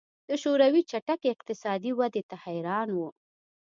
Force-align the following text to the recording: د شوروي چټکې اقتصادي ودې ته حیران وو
د 0.29 0.31
شوروي 0.41 0.81
چټکې 0.91 1.27
اقتصادي 1.35 1.91
ودې 1.99 2.23
ته 2.29 2.35
حیران 2.43 2.89
وو 2.97 3.09